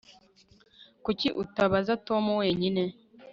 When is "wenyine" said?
2.41-2.83